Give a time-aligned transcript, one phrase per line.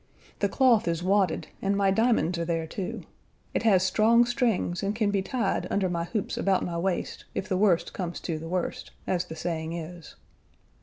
[0.39, 3.03] The cloth is wadded and my diamonds are there, too.
[3.53, 7.47] It has strong strings, and can be tied under my hoops about my waist if
[7.47, 10.15] the worst comes to the worst, as the saying is.